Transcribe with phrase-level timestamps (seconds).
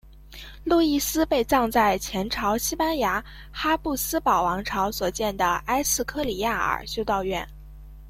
[0.63, 7.47] 路易斯被葬在前朝西班牙哈布斯堡王朝所建的埃斯科里亚尔修道院。